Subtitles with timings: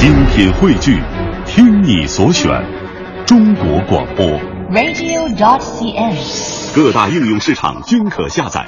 [0.00, 0.98] 精品汇聚，
[1.44, 2.50] 听你所选，
[3.26, 4.24] 中国广播。
[4.70, 6.74] radio.dot.cn，。
[6.74, 8.66] 各大应用市场均可下载。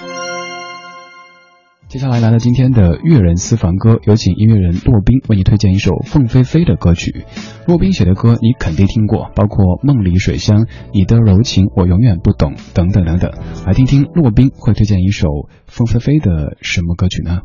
[1.88, 7.24] 接下来来到今天的乐人私房歌，有请音乐人骆宾为你推荐一首凤飞飞的歌曲。
[7.66, 13.32] 骆宾写的歌你肯定听过，包括《梦里水乡》、《你的柔情我永远不懂》等等等等。
[13.66, 15.28] 来听听骆宾会推荐一首
[15.66, 17.40] 凤飞飞的什么歌曲呢？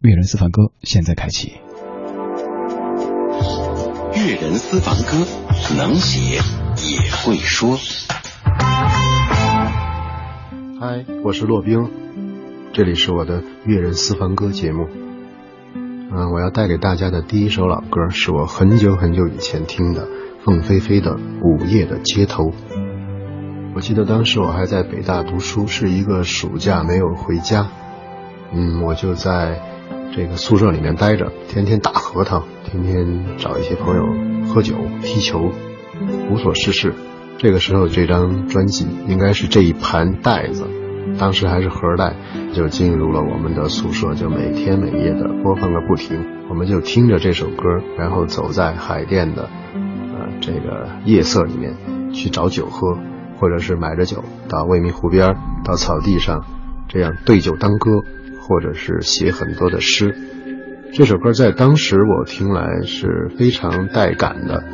[0.00, 1.52] 乐人私房歌现在开启。
[4.26, 5.24] 乐人私房歌，
[5.78, 6.40] 能写
[6.82, 7.78] 也会说。
[10.80, 11.88] 嗨，我是骆冰，
[12.72, 14.88] 这里是我的乐人私房歌节目。
[15.76, 20.08] 嗯，我要带给大家的第一首老歌是我很久很久以前听的
[20.44, 21.12] 凤飞飞的
[21.44, 22.46] 《午夜的街头》。
[23.76, 27.68] 我记得当时我还在北大读书，是一个暑假没有回家，
[28.52, 29.62] 嗯，我就在
[30.16, 34.04] 这个宿舍里面待着，天天打核桃，天天找一些朋友
[34.48, 35.52] 喝酒、踢球，
[36.30, 36.92] 无所事事。
[37.38, 40.66] 这个时候，这张专辑应该是这一盘带子，
[41.16, 42.16] 当时还是盒带，
[42.52, 46.18] 就进入了我们的宿舍，就每天每夜的播放个不停。
[46.48, 49.48] 我们就听着这首歌，然后走在海淀的
[49.84, 51.76] 呃这个夜色里面
[52.12, 52.98] 去找酒喝，
[53.38, 56.44] 或者是买着酒到未名湖边，到草地上，
[56.88, 58.02] 这样对酒当歌，
[58.40, 60.16] 或者是写很多的诗。
[60.92, 64.64] 这首歌在当时我听来是非常带感的。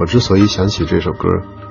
[0.00, 1.28] 我之所以想起这首歌，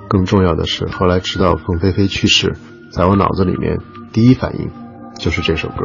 [0.10, 2.54] 更重要的是，后来知道凤飞飞去世，
[2.92, 3.78] 在我脑子里面
[4.12, 4.70] 第一反应
[5.18, 5.76] 就是这首歌。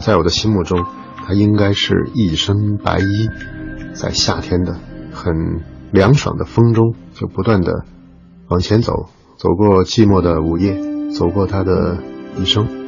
[0.00, 0.84] 在我的心目中，
[1.26, 3.28] 它应该是一身白衣，
[3.94, 4.74] 在夏天的
[5.12, 5.60] 很
[5.92, 7.84] 凉爽的风中，就不断的
[8.48, 10.76] 往前走，走过寂寞的午夜，
[11.12, 11.98] 走过他的
[12.36, 12.79] 一生。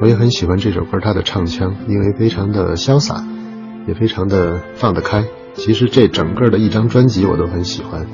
[0.00, 3.24] 我也很喜欢这首歌，它的唱腔，因为非常的潇洒，
[3.86, 5.24] 也非常的放得开。
[5.54, 8.06] 其实这整个的一张专辑我都很喜欢。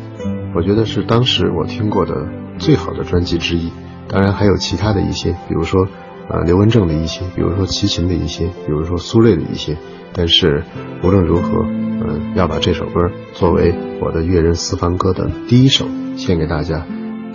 [0.54, 2.28] 我觉得是当时我听过的
[2.58, 3.72] 最好的专辑之一，
[4.08, 5.88] 当然还有其他的一些，比如说，
[6.28, 9.76] 呃，刘文正的一些，比如说齐秦的一些，比如说苏芮的一些。
[10.12, 10.64] 但是
[11.02, 16.84] 无论如何，嗯、要把这首歌作为我的乐人私房歌的第一首献给大家，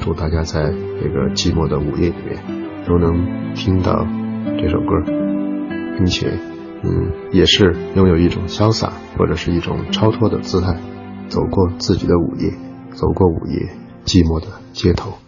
[0.01, 0.71] 祝大家在
[1.01, 2.37] 这个寂寞的午夜里面
[2.85, 4.05] 都能听到
[4.57, 5.01] 这首歌，
[5.97, 6.31] 并且，
[6.83, 10.79] 嗯，也是拥有一种潇洒或者是一种超脱的姿态，
[11.27, 12.51] 走过自己的午夜。
[12.91, 13.73] 走过午夜
[14.05, 15.24] 寂寞的街头。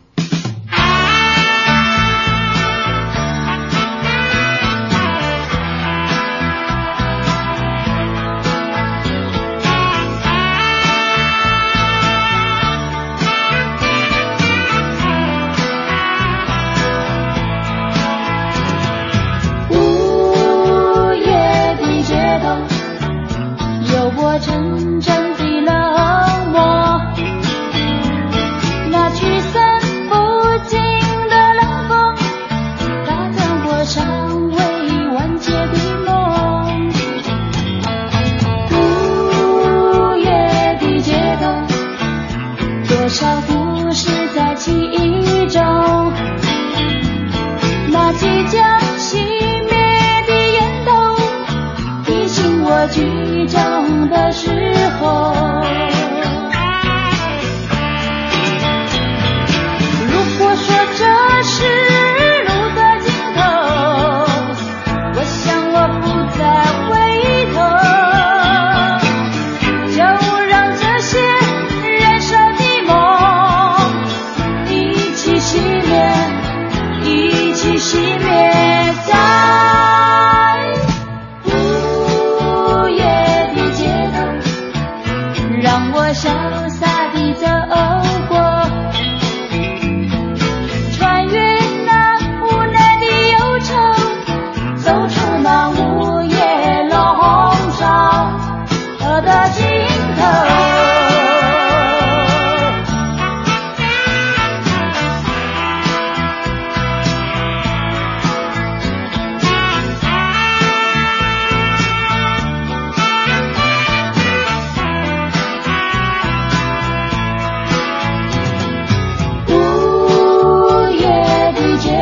[43.08, 43.57] 多少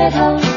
[0.05, 0.54] 街头，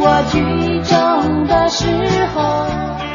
[0.00, 0.38] 我举
[0.88, 1.86] 重的时
[2.34, 3.07] 候。